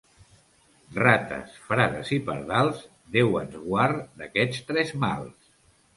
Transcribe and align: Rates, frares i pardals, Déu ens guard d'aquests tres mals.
Rates, 0.99 1.51
frares 1.67 2.09
i 2.17 2.19
pardals, 2.29 2.81
Déu 3.19 3.37
ens 3.43 3.61
guard 3.67 4.03
d'aquests 4.23 4.69
tres 4.71 4.95
mals. 5.05 5.57